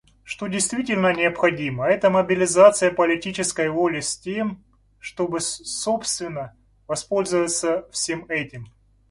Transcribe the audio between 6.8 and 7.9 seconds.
воспользоваться